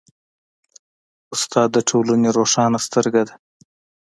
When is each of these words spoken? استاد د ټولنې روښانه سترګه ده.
استاد 1.35 1.69
د 1.73 1.77
ټولنې 1.89 2.29
روښانه 2.37 2.79
سترګه 2.85 3.21
ده. 3.27 3.35